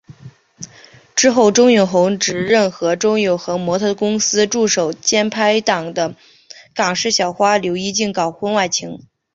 [1.15, 6.15] 之后周永恒直认和周永恒模特儿公司助手兼拍档的
[6.73, 8.99] 港视小花刘依静搞婚外情。